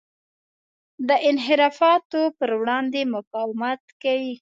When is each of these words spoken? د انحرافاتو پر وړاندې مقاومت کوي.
د 1.07 1.09
انحرافاتو 1.29 2.21
پر 2.37 2.49
وړاندې 2.59 3.01
مقاومت 3.15 3.81
کوي. 4.03 4.35